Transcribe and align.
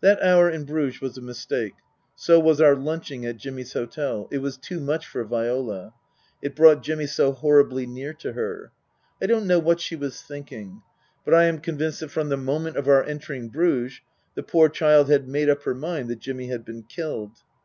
That 0.00 0.22
hour 0.22 0.48
in 0.48 0.62
Bruges 0.62 1.00
was 1.00 1.18
a 1.18 1.20
mistake; 1.20 1.72
so 2.14 2.38
was 2.38 2.60
our 2.60 2.76
lunch 2.76 3.10
ing 3.10 3.26
at 3.26 3.36
Jimmy's 3.36 3.72
hotel. 3.72 4.28
It 4.30 4.38
was 4.38 4.56
too 4.56 4.78
much 4.78 5.08
for 5.08 5.24
Viola. 5.24 5.92
It 6.40 6.54
brought 6.54 6.84
Jimmy 6.84 7.06
so 7.08 7.32
horribly 7.32 7.84
near 7.84 8.12
to 8.12 8.34
her. 8.34 8.70
I 9.20 9.26
don't 9.26 9.44
know 9.48 9.58
what 9.58 9.80
she 9.80 9.96
was 9.96 10.22
thinking, 10.22 10.82
but 11.24 11.34
I 11.34 11.46
am 11.46 11.58
convinced 11.58 11.98
that 11.98 12.12
from 12.12 12.28
the 12.28 12.36
moment 12.36 12.76
of 12.76 12.86
our 12.86 13.02
entering 13.02 13.48
Bruges 13.48 14.00
the 14.36 14.44
poor 14.44 14.68
child 14.68 15.10
had 15.10 15.26
made 15.26 15.48
up 15.50 15.64
her 15.64 15.74
mind 15.74 16.08
that 16.10 16.20
Jimmy 16.20 16.46
had 16.46 16.64
been 16.64 16.84
killed. 16.84 17.32